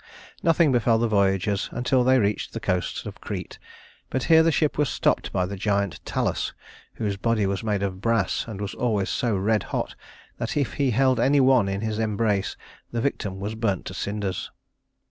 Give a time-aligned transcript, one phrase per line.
[0.41, 3.59] Nothing befell the voyagers until they reached the coast of Crete,
[4.09, 6.53] but here the ship was stopped by the giant Talus,
[6.95, 9.93] whose body was made of brass and was always so red hot
[10.39, 12.57] that if he held any one in his embrace,
[12.91, 14.49] the victim was burnt to cinders.